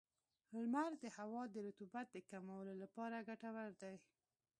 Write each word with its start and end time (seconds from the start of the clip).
•لمر 0.53 0.91
د 1.03 1.05
هوا 1.17 1.43
د 1.53 1.55
رطوبت 1.67 2.05
د 2.11 2.17
کمولو 2.29 2.73
لپاره 2.83 3.25
ګټور 3.29 3.69
دی. 3.81 3.95